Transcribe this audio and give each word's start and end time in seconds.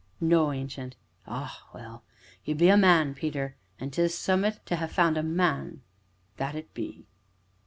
"No, 0.19 0.51
Ancient." 0.51 0.95
"Ah, 1.27 1.67
well! 1.75 2.03
you 2.43 2.55
be 2.55 2.69
a 2.69 2.75
man, 2.75 3.13
Peter, 3.13 3.55
an' 3.79 3.91
'tis 3.91 4.17
summ'at 4.17 4.65
to 4.65 4.77
ha' 4.77 4.89
found 4.89 5.15
a 5.15 5.21
man 5.21 5.83
that 6.37 6.55
it 6.55 6.73
be." 6.73 7.05